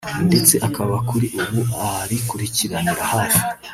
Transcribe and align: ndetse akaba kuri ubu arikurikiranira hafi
ndetse 0.27 0.55
akaba 0.67 0.95
kuri 1.09 1.27
ubu 1.43 1.61
arikurikiranira 2.01 3.03
hafi 3.13 3.41